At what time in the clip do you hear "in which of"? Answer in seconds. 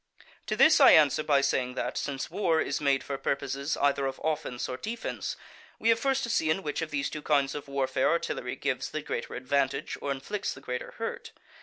6.49-6.89